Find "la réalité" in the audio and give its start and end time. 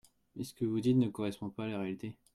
1.67-2.15